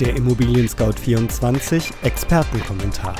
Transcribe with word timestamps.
Der 0.00 0.14
Immobilien 0.14 0.68
Scout 0.68 0.92
24 0.92 1.90
Expertenkommentar. 2.04 3.16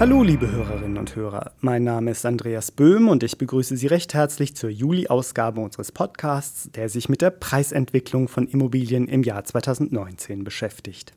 Hallo 0.00 0.24
liebe 0.24 0.50
Hörerinnen 0.50 0.98
und 0.98 1.14
Hörer, 1.14 1.52
mein 1.60 1.84
Name 1.84 2.10
ist 2.10 2.26
Andreas 2.26 2.72
Böhm 2.72 3.08
und 3.08 3.22
ich 3.22 3.38
begrüße 3.38 3.76
Sie 3.76 3.86
recht 3.86 4.12
herzlich 4.12 4.56
zur 4.56 4.70
Juli-Ausgabe 4.70 5.60
unseres 5.60 5.92
Podcasts, 5.92 6.68
der 6.72 6.88
sich 6.88 7.08
mit 7.08 7.22
der 7.22 7.30
Preisentwicklung 7.30 8.26
von 8.26 8.48
Immobilien 8.48 9.06
im 9.06 9.22
Jahr 9.22 9.44
2019 9.44 10.42
beschäftigt. 10.42 11.12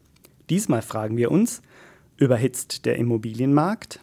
Diesmal 0.51 0.83
fragen 0.83 1.17
wir 1.17 1.31
uns, 1.31 1.63
überhitzt 2.17 2.85
der 2.85 2.97
Immobilienmarkt? 2.97 3.99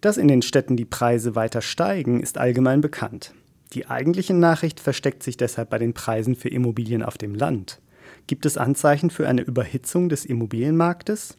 Dass 0.00 0.16
in 0.16 0.28
den 0.28 0.40
Städten 0.40 0.78
die 0.78 0.86
Preise 0.86 1.34
weiter 1.34 1.60
steigen, 1.60 2.20
ist 2.20 2.38
allgemein 2.38 2.80
bekannt. 2.80 3.34
Die 3.74 3.86
eigentliche 3.86 4.34
Nachricht 4.34 4.80
versteckt 4.80 5.22
sich 5.22 5.36
deshalb 5.36 5.70
bei 5.70 5.78
den 5.78 5.92
Preisen 5.92 6.34
für 6.34 6.48
Immobilien 6.48 7.02
auf 7.02 7.18
dem 7.18 7.34
Land. 7.34 7.80
Gibt 8.26 8.46
es 8.46 8.56
Anzeichen 8.56 9.10
für 9.10 9.28
eine 9.28 9.42
Überhitzung 9.42 10.08
des 10.08 10.24
Immobilienmarktes? 10.24 11.36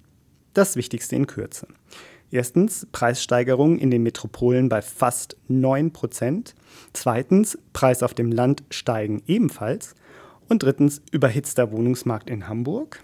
Das 0.54 0.76
Wichtigste 0.76 1.16
in 1.16 1.28
Kürze. 1.28 1.68
Erstens 2.32 2.88
Preissteigerungen 2.92 3.80
in 3.80 3.90
den 3.90 4.04
Metropolen 4.04 4.70
bei 4.70 4.82
fast 4.82 5.36
9% 5.50 6.54
Zweitens 6.94 7.58
Preis 7.74 8.04
auf 8.04 8.14
dem 8.14 8.32
Land 8.32 8.64
steigen 8.70 9.24
ebenfalls. 9.26 9.96
Und 10.48 10.64
drittens 10.64 11.02
überhitzter 11.12 11.72
Wohnungsmarkt 11.72 12.30
in 12.30 12.48
Hamburg. 12.48 13.02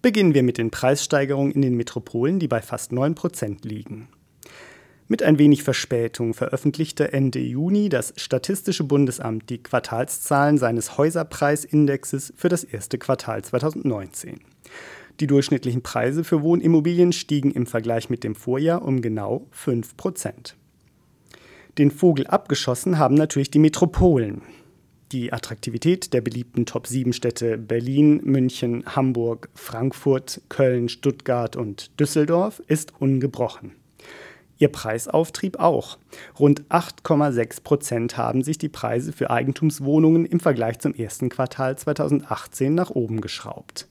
Beginnen 0.00 0.34
wir 0.34 0.44
mit 0.44 0.58
den 0.58 0.70
Preissteigerungen 0.70 1.52
in 1.52 1.62
den 1.62 1.76
Metropolen, 1.76 2.38
die 2.38 2.46
bei 2.46 2.62
fast 2.62 2.92
9% 2.92 3.66
liegen. 3.66 4.08
Mit 5.10 5.22
ein 5.22 5.38
wenig 5.38 5.62
Verspätung 5.62 6.34
veröffentlichte 6.34 7.14
Ende 7.14 7.38
Juni 7.38 7.88
das 7.88 8.12
Statistische 8.18 8.84
Bundesamt 8.84 9.48
die 9.48 9.62
Quartalszahlen 9.62 10.58
seines 10.58 10.98
Häuserpreisindexes 10.98 12.34
für 12.36 12.50
das 12.50 12.62
erste 12.62 12.98
Quartal 12.98 13.42
2019. 13.42 14.40
Die 15.18 15.26
durchschnittlichen 15.26 15.82
Preise 15.82 16.24
für 16.24 16.42
Wohnimmobilien 16.42 17.12
stiegen 17.12 17.52
im 17.52 17.64
Vergleich 17.64 18.10
mit 18.10 18.22
dem 18.22 18.34
Vorjahr 18.34 18.82
um 18.82 19.00
genau 19.00 19.46
5% 19.56 20.52
Den 21.78 21.90
Vogel 21.90 22.26
abgeschossen 22.26 22.98
haben 22.98 23.14
natürlich 23.14 23.50
die 23.50 23.60
Metropolen. 23.60 24.42
Die 25.10 25.32
Attraktivität 25.32 26.12
der 26.12 26.20
beliebten 26.20 26.66
Top-7-Städte 26.66 27.56
Berlin, 27.56 28.20
München, 28.24 28.84
Hamburg, 28.84 29.48
Frankfurt, 29.54 30.42
Köln, 30.50 30.90
Stuttgart 30.90 31.56
und 31.56 31.98
Düsseldorf 31.98 32.62
ist 32.66 32.92
ungebrochen. 33.00 33.72
Ihr 34.58 34.68
Preisauftrieb 34.68 35.58
auch. 35.60 35.98
Rund 36.38 36.62
8,6 36.68 37.62
Prozent 37.62 38.16
haben 38.16 38.42
sich 38.42 38.58
die 38.58 38.68
Preise 38.68 39.12
für 39.12 39.30
Eigentumswohnungen 39.30 40.26
im 40.26 40.40
Vergleich 40.40 40.80
zum 40.80 40.94
ersten 40.94 41.28
Quartal 41.28 41.78
2018 41.78 42.74
nach 42.74 42.90
oben 42.90 43.20
geschraubt. 43.20 43.88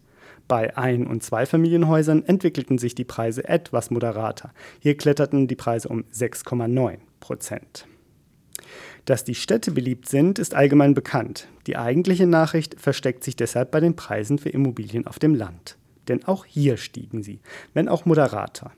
Bei 0.48 0.78
Ein- 0.78 1.08
und 1.08 1.24
Zweifamilienhäusern 1.24 2.24
entwickelten 2.24 2.78
sich 2.78 2.96
die 2.96 3.04
Preise 3.04 3.48
etwas 3.48 3.92
moderater. 3.92 4.54
Hier 4.80 4.96
kletterten 4.96 5.48
die 5.48 5.56
Preise 5.56 5.90
um 5.90 6.04
6,9 6.14 6.98
Prozent. 7.20 7.86
Dass 9.06 9.24
die 9.24 9.36
Städte 9.36 9.72
beliebt 9.72 10.10
sind, 10.10 10.40
ist 10.40 10.54
allgemein 10.54 10.94
bekannt. 10.94 11.48
Die 11.66 11.78
eigentliche 11.78 12.28
Nachricht 12.28 12.80
versteckt 12.80 13.24
sich 13.24 13.36
deshalb 13.36 13.72
bei 13.72 13.80
den 13.80 13.96
Preisen 13.96 14.38
für 14.38 14.50
Immobilien 14.50 15.08
auf 15.08 15.20
dem 15.20 15.34
Land. 15.34 15.78
Denn 16.08 16.26
auch 16.26 16.46
hier 16.46 16.78
stiegen 16.78 17.24
sie, 17.24 17.40
wenn 17.74 17.88
auch 17.88 18.06
moderater. 18.06 18.72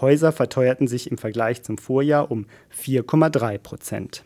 Häuser 0.00 0.32
verteuerten 0.32 0.88
sich 0.88 1.10
im 1.10 1.18
Vergleich 1.18 1.62
zum 1.62 1.78
Vorjahr 1.78 2.30
um 2.30 2.46
4,3 2.76 3.58
Prozent. 3.58 4.24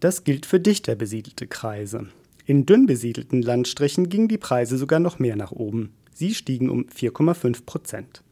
Das 0.00 0.24
gilt 0.24 0.46
für 0.46 0.60
dichter 0.60 0.94
besiedelte 0.94 1.46
Kreise. 1.46 2.08
In 2.44 2.66
dünn 2.66 2.86
besiedelten 2.86 3.42
Landstrichen 3.42 4.08
gingen 4.08 4.28
die 4.28 4.38
Preise 4.38 4.78
sogar 4.78 5.00
noch 5.00 5.18
mehr 5.18 5.36
nach 5.36 5.52
oben. 5.52 5.92
Sie 6.14 6.34
stiegen 6.34 6.70
um 6.70 6.84
4,5 6.84 7.66
Prozent. 7.66 8.22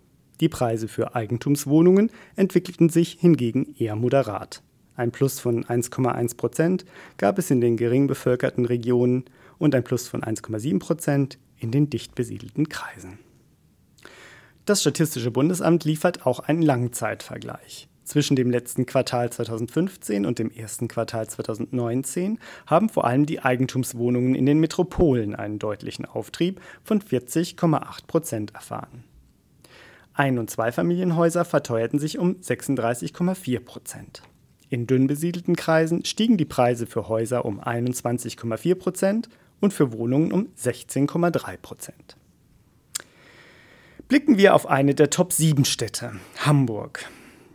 Die 0.41 0.49
Preise 0.49 0.89
für 0.89 1.15
Eigentumswohnungen 1.15 2.11
entwickelten 2.37 2.89
sich 2.89 3.19
hingegen 3.21 3.75
eher 3.79 3.97
moderat. 3.97 4.63
Ein 4.97 5.11
Plus 5.11 5.41
von 5.41 5.65
1,1 5.65 6.37
Prozent 6.37 6.85
gab 7.17 7.39
es 7.39 7.51
in 7.51 7.61
den 7.61 7.77
gering 7.77 8.07
bevölkerten 8.07 8.65
Regionen 8.65 9.25
und 9.59 9.75
ein 9.75 9.85
Plus 9.85 10.07
von 10.07 10.23
1,7 10.23 10.79
Prozent 10.79 11.39
in 11.59 11.71
den 11.71 11.91
dicht 11.91 12.15
besiedelten 12.15 12.69
Kreisen. 12.69 13.19
Das 14.67 14.81
Statistische 14.81 15.31
Bundesamt 15.31 15.85
liefert 15.85 16.25
auch 16.25 16.39
einen 16.41 16.63
Langzeitvergleich. 16.63 17.87
Zwischen 18.03 18.35
dem 18.35 18.51
letzten 18.51 18.87
Quartal 18.87 19.31
2015 19.31 20.25
und 20.25 20.39
dem 20.39 20.51
ersten 20.51 20.89
Quartal 20.89 21.29
2019 21.29 22.39
haben 22.67 22.89
vor 22.89 23.05
allem 23.05 23.27
die 23.27 23.41
Eigentumswohnungen 23.41 24.35
in 24.35 24.47
den 24.47 24.61
Metropolen 24.61 25.35
einen 25.35 25.59
deutlichen 25.59 26.07
Auftrieb 26.07 26.63
von 26.83 27.03
40,8 27.03 28.07
Prozent 28.07 28.55
erfahren. 28.55 29.05
Ein- 30.15 30.39
und 30.39 30.49
Zweifamilienhäuser 30.49 31.45
verteuerten 31.45 31.99
sich 31.99 32.19
um 32.19 32.37
36,4 32.37 33.61
Prozent. 33.61 34.23
In 34.71 34.87
dünn 34.87 35.07
besiedelten 35.07 35.57
Kreisen 35.57 36.07
stiegen 36.07 36.39
die 36.39 36.47
Preise 36.47 36.87
für 36.87 37.09
Häuser 37.09 37.45
um 37.45 37.61
21,4 37.61 38.75
Prozent 38.77 39.29
und 39.61 39.75
für 39.75 39.93
Wohnungen 39.93 40.33
um 40.33 40.49
16,3 40.57 41.59
Prozent. 41.59 42.17
Blicken 44.07 44.37
wir 44.37 44.55
auf 44.55 44.69
eine 44.69 44.95
der 44.95 45.09
Top-7-Städte, 45.09 46.13
Hamburg. 46.45 47.07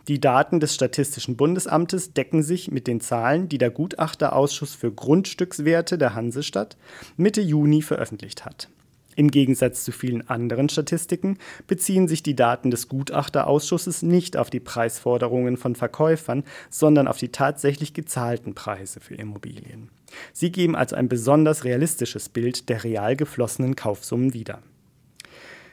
Die 0.08 0.20
Daten 0.20 0.58
des 0.58 0.74
Statistischen 0.74 1.36
Bundesamtes 1.36 2.12
decken 2.12 2.42
sich 2.42 2.72
mit 2.72 2.88
den 2.88 3.00
Zahlen, 3.00 3.48
die 3.48 3.58
der 3.58 3.70
Gutachterausschuss 3.70 4.74
für 4.74 4.90
Grundstückswerte 4.90 5.96
der 5.96 6.16
Hansestadt 6.16 6.76
Mitte 7.16 7.40
Juni 7.40 7.82
veröffentlicht 7.82 8.44
hat. 8.44 8.68
Im 9.14 9.30
Gegensatz 9.30 9.84
zu 9.84 9.92
vielen 9.92 10.28
anderen 10.28 10.68
Statistiken 10.68 11.38
beziehen 11.68 12.08
sich 12.08 12.24
die 12.24 12.34
Daten 12.34 12.72
des 12.72 12.88
Gutachterausschusses 12.88 14.02
nicht 14.02 14.36
auf 14.36 14.50
die 14.50 14.60
Preisforderungen 14.60 15.56
von 15.56 15.76
Verkäufern, 15.76 16.42
sondern 16.68 17.06
auf 17.06 17.18
die 17.18 17.30
tatsächlich 17.30 17.94
gezahlten 17.94 18.56
Preise 18.56 18.98
für 18.98 19.14
Immobilien. 19.14 19.90
Sie 20.32 20.50
geben 20.50 20.74
also 20.74 20.96
ein 20.96 21.08
besonders 21.08 21.62
realistisches 21.62 22.28
Bild 22.28 22.68
der 22.68 22.82
real 22.82 23.14
geflossenen 23.14 23.76
Kaufsummen 23.76 24.34
wieder. 24.34 24.62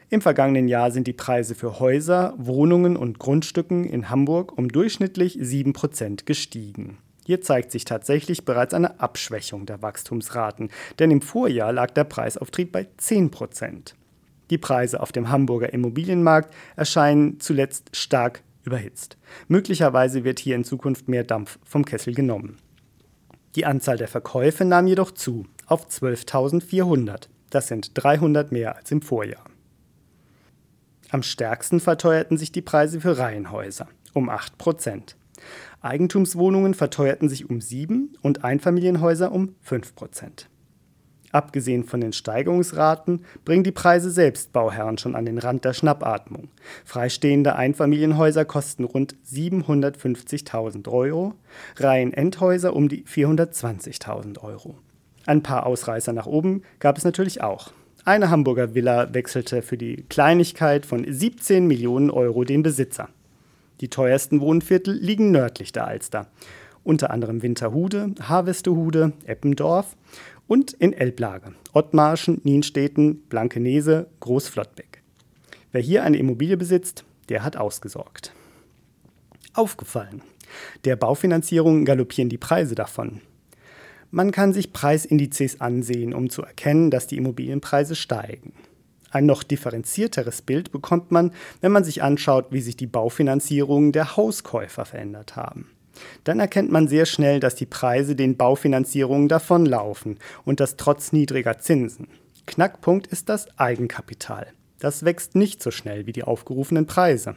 Im 0.09 0.21
vergangenen 0.21 0.69
Jahr 0.69 0.91
sind 0.91 1.05
die 1.05 1.13
Preise 1.13 1.53
für 1.53 1.79
Häuser, 1.81 2.33
Wohnungen 2.37 2.95
und 2.95 3.19
Grundstücken 3.19 3.83
in 3.83 4.09
Hamburg 4.09 4.57
um 4.57 4.69
durchschnittlich 4.69 5.35
7% 5.37 6.23
gestiegen. 6.23 6.97
Hier 7.25 7.41
zeigt 7.41 7.73
sich 7.73 7.83
tatsächlich 7.83 8.45
bereits 8.45 8.73
eine 8.73 9.01
Abschwächung 9.01 9.65
der 9.65 9.81
Wachstumsraten, 9.81 10.69
denn 10.97 11.11
im 11.11 11.21
Vorjahr 11.21 11.73
lag 11.73 11.91
der 11.91 12.05
Preisauftrieb 12.05 12.71
bei 12.71 12.87
10%. 12.97 13.95
Die 14.49 14.57
Preise 14.57 15.01
auf 15.01 15.11
dem 15.11 15.27
Hamburger 15.29 15.73
Immobilienmarkt 15.73 16.53
erscheinen 16.77 17.41
zuletzt 17.41 17.93
stark 17.93 18.43
überhitzt. 18.63 19.17
Möglicherweise 19.49 20.23
wird 20.23 20.39
hier 20.39 20.55
in 20.55 20.63
Zukunft 20.63 21.09
mehr 21.09 21.25
Dampf 21.25 21.59
vom 21.65 21.83
Kessel 21.83 22.13
genommen. 22.13 22.55
Die 23.55 23.65
Anzahl 23.65 23.97
der 23.97 24.07
Verkäufe 24.07 24.63
nahm 24.63 24.87
jedoch 24.87 25.11
zu 25.11 25.47
auf 25.65 25.85
12.400. 25.89 27.27
Das 27.49 27.67
sind 27.67 27.91
300 27.93 28.53
mehr 28.53 28.77
als 28.77 28.89
im 28.91 29.01
Vorjahr. 29.01 29.43
Am 31.09 31.23
stärksten 31.23 31.79
verteuerten 31.79 32.37
sich 32.37 32.51
die 32.51 32.61
Preise 32.61 32.99
für 32.99 33.17
Reihenhäuser 33.17 33.87
um 34.13 34.29
8 34.29 34.57
Prozent. 34.57 35.15
Eigentumswohnungen 35.81 36.73
verteuerten 36.73 37.29
sich 37.29 37.49
um 37.49 37.61
7 37.61 38.17
und 38.21 38.43
Einfamilienhäuser 38.43 39.31
um 39.31 39.55
5 39.61 39.95
Prozent. 39.95 40.49
Abgesehen 41.31 41.83
von 41.83 42.01
den 42.01 42.13
Steigerungsraten 42.13 43.23
bringen 43.45 43.63
die 43.63 43.71
Preise 43.71 44.09
selbst 44.09 44.53
Bauherren 44.53 44.97
schon 44.97 45.15
an 45.15 45.25
den 45.25 45.37
Rand 45.37 45.65
der 45.65 45.73
Schnappatmung. 45.73 46.49
Freistehende 46.85 47.55
Einfamilienhäuser 47.55 48.45
kosten 48.45 48.85
rund 48.85 49.15
750.000 49.25 50.87
Euro, 50.87 51.35
Reihenendhäuser 51.75 52.75
um 52.75 52.89
die 52.89 53.03
420.000 53.03 54.41
Euro. 54.41 54.77
Ein 55.25 55.43
paar 55.43 55.65
Ausreißer 55.65 56.13
nach 56.13 56.25
oben 56.25 56.63
gab 56.79 56.97
es 56.97 57.03
natürlich 57.03 57.41
auch. 57.41 57.71
Eine 58.07 58.29
Hamburger 58.29 58.73
Villa 58.73 59.13
wechselte 59.13 59.61
für 59.61 59.77
die 59.77 60.05
Kleinigkeit 60.07 60.85
von 60.85 61.03
17 61.05 61.67
Millionen 61.67 62.09
Euro 62.09 62.45
den 62.45 62.63
Besitzer. 62.63 63.09
Die 63.81 63.89
teuersten 63.89 64.39
Wohnviertel 64.39 64.93
liegen 64.93 65.31
nördlich 65.31 65.73
der 65.73 65.87
Alster, 65.87 66.27
unter 66.85 67.11
anderem 67.11 67.41
Winterhude, 67.43 68.15
Harvestehude, 68.21 69.11
Eppendorf 69.25 69.97
und 70.47 70.71
in 70.71 70.93
Elblage, 70.93 71.51
Ottmarschen, 71.73 72.39
Nienstedten, 72.45 73.23
Blankenese, 73.27 74.07
Großflottbeck. 74.21 75.03
Wer 75.73 75.81
hier 75.81 76.05
eine 76.05 76.15
Immobilie 76.15 76.55
besitzt, 76.55 77.03
der 77.27 77.43
hat 77.43 77.57
ausgesorgt. 77.57 78.31
Aufgefallen. 79.53 80.21
Der 80.85 80.95
Baufinanzierung 80.95 81.83
galoppieren 81.83 82.29
die 82.29 82.37
Preise 82.37 82.73
davon. 82.73 83.19
Man 84.09 84.31
kann 84.31 84.53
sich 84.53 84.71
Preisindizes 84.71 85.59
ansehen, 85.59 86.13
um 86.13 86.29
zu 86.29 86.41
erkennen, 86.41 86.91
dass 86.91 87.07
die 87.07 87.17
Immobilienpreise 87.17 87.95
steigen. 87.95 88.53
Ein 89.11 89.25
noch 89.25 89.43
differenzierteres 89.43 90.41
Bild 90.41 90.71
bekommt 90.71 91.11
man, 91.11 91.31
wenn 91.61 91.71
man 91.71 91.83
sich 91.83 92.03
anschaut, 92.03 92.47
wie 92.51 92.61
sich 92.61 92.77
die 92.77 92.87
Baufinanzierungen 92.87 93.91
der 93.91 94.15
Hauskäufer 94.17 94.85
verändert 94.85 95.35
haben. 95.35 95.71
dann 96.25 96.39
erkennt 96.39 96.71
man 96.71 96.87
sehr 96.87 97.07
schnell, 97.07 97.39
dass 97.39 97.55
die 97.55 97.65
Preise 97.65 98.15
den 98.15 98.37
Baufinanzierungen 98.37 99.27
davonlaufen 99.27 100.19
und 100.45 100.59
das 100.59 100.75
trotz 100.77 101.11
niedriger 101.11 101.57
Zinsen. 101.57 102.07
Knackpunkt 102.45 103.07
ist 103.07 103.29
das 103.29 103.47
Eigenkapital. 103.57 104.47
Das 104.79 105.05
wächst 105.05 105.33
nicht 105.33 105.63
so 105.63 105.71
schnell 105.71 106.05
wie 106.05 106.13
die 106.13 106.23
aufgerufenen 106.23 106.85
Preise. 106.85 107.35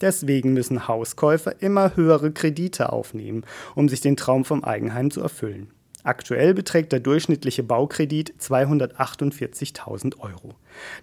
Deswegen 0.00 0.54
müssen 0.54 0.88
Hauskäufer 0.88 1.60
immer 1.60 1.96
höhere 1.96 2.32
Kredite 2.32 2.92
aufnehmen, 2.92 3.44
um 3.74 3.88
sich 3.88 4.00
den 4.00 4.16
Traum 4.16 4.44
vom 4.46 4.64
Eigenheim 4.64 5.10
zu 5.10 5.20
erfüllen. 5.20 5.70
Aktuell 6.04 6.54
beträgt 6.54 6.92
der 6.92 7.00
durchschnittliche 7.00 7.62
Baukredit 7.62 8.34
248.000 8.40 10.18
Euro. 10.20 10.54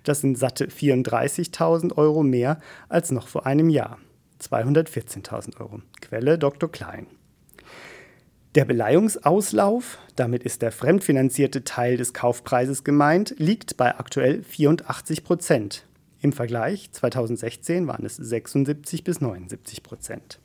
Das 0.04 0.22
sind 0.22 0.38
satte 0.38 0.68
34.000 0.68 1.98
Euro 1.98 2.24
mehr 2.24 2.60
als 2.88 3.12
noch 3.12 3.28
vor 3.28 3.46
einem 3.46 3.70
Jahr. 3.70 3.98
214.000 4.42 5.60
Euro. 5.60 5.82
Quelle 6.02 6.38
Dr. 6.38 6.72
Klein. 6.72 7.08
Der 8.56 8.64
Beleihungsauslauf, 8.64 9.98
damit 10.16 10.44
ist 10.44 10.62
der 10.62 10.72
fremdfinanzierte 10.72 11.66
Teil 11.66 11.98
des 11.98 12.14
Kaufpreises 12.14 12.86
gemeint, 12.86 13.36
liegt 13.38 13.76
bei 13.76 13.98
aktuell 13.98 14.44
84 14.44 15.26
Prozent. 15.26 15.86
Im 16.22 16.32
Vergleich 16.32 16.90
2016 16.92 17.86
waren 17.88 18.06
es 18.06 18.16
76 18.16 19.04
bis 19.04 19.20
79 19.20 19.84
Prozent. 19.84 20.40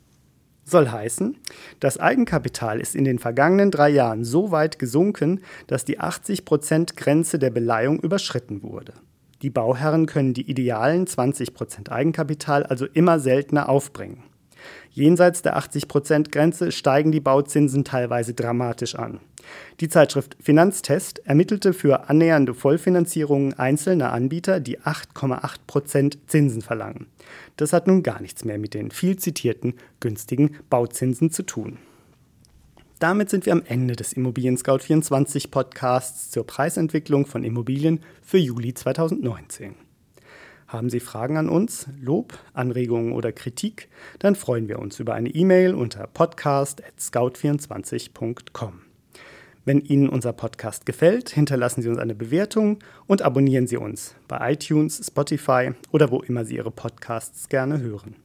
Soll 0.71 0.89
heißen, 0.89 1.35
das 1.81 1.99
Eigenkapital 1.99 2.79
ist 2.79 2.95
in 2.95 3.03
den 3.03 3.19
vergangenen 3.19 3.71
drei 3.71 3.89
Jahren 3.89 4.23
so 4.23 4.51
weit 4.51 4.79
gesunken, 4.79 5.41
dass 5.67 5.83
die 5.83 5.99
80 5.99 6.45
Prozent 6.45 6.95
Grenze 6.95 7.39
der 7.39 7.49
Beleihung 7.49 7.99
überschritten 7.99 8.63
wurde. 8.63 8.93
Die 9.41 9.49
Bauherren 9.49 10.05
können 10.05 10.33
die 10.33 10.49
idealen 10.49 11.07
20 11.07 11.53
Prozent 11.53 11.91
Eigenkapital 11.91 12.63
also 12.63 12.85
immer 12.85 13.19
seltener 13.19 13.67
aufbringen. 13.67 14.23
Jenseits 14.91 15.41
der 15.41 15.57
80%-Grenze 15.57 16.71
steigen 16.71 17.11
die 17.11 17.19
Bauzinsen 17.19 17.83
teilweise 17.83 18.33
dramatisch 18.33 18.95
an. 18.95 19.19
Die 19.79 19.89
Zeitschrift 19.89 20.37
Finanztest 20.39 21.25
ermittelte 21.25 21.73
für 21.73 22.09
annähernde 22.09 22.53
Vollfinanzierungen 22.53 23.53
einzelner 23.53 24.13
Anbieter, 24.13 24.59
die 24.59 24.79
8,8% 24.79 26.17
Zinsen 26.27 26.61
verlangen. 26.61 27.07
Das 27.57 27.73
hat 27.73 27.87
nun 27.87 28.03
gar 28.03 28.21
nichts 28.21 28.45
mehr 28.45 28.57
mit 28.57 28.73
den 28.73 28.91
viel 28.91 29.17
zitierten 29.17 29.73
günstigen 29.99 30.55
Bauzinsen 30.69 31.31
zu 31.31 31.43
tun. 31.43 31.77
Damit 32.99 33.29
sind 33.31 33.47
wir 33.47 33.53
am 33.53 33.63
Ende 33.65 33.95
des 33.95 34.13
Immobilien 34.13 34.57
Scout 34.57 34.77
24 34.79 35.49
Podcasts 35.49 36.29
zur 36.29 36.45
Preisentwicklung 36.45 37.25
von 37.25 37.43
Immobilien 37.43 38.01
für 38.21 38.37
Juli 38.37 38.75
2019. 38.75 39.73
Haben 40.67 40.91
Sie 40.91 40.99
Fragen 40.99 41.37
an 41.37 41.49
uns, 41.49 41.87
Lob, 41.99 42.37
Anregungen 42.53 43.13
oder 43.13 43.31
Kritik? 43.31 43.89
Dann 44.19 44.35
freuen 44.35 44.69
wir 44.69 44.77
uns 44.77 44.99
über 44.99 45.15
eine 45.15 45.29
E-Mail 45.29 45.73
unter 45.73 46.05
podcast.scout24.com. 46.05 48.90
Wenn 49.63 49.81
Ihnen 49.81 50.09
unser 50.09 50.33
Podcast 50.33 50.87
gefällt, 50.87 51.29
hinterlassen 51.29 51.83
Sie 51.83 51.89
uns 51.89 51.99
eine 51.99 52.15
Bewertung 52.15 52.79
und 53.05 53.21
abonnieren 53.21 53.67
Sie 53.67 53.77
uns 53.77 54.15
bei 54.27 54.53
iTunes, 54.53 55.05
Spotify 55.05 55.73
oder 55.91 56.09
wo 56.09 56.21
immer 56.21 56.45
Sie 56.45 56.55
Ihre 56.55 56.71
Podcasts 56.71 57.47
gerne 57.47 57.79
hören. 57.79 58.15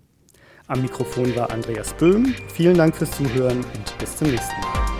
Am 0.67 0.81
Mikrofon 0.81 1.37
war 1.37 1.51
Andreas 1.51 1.93
Böhm. 1.95 2.35
Vielen 2.49 2.77
Dank 2.77 2.97
fürs 2.97 3.13
Zuhören 3.13 3.59
und 3.59 3.99
bis 3.99 4.17
zum 4.17 4.31
nächsten 4.31 4.61
Mal. 4.61 4.96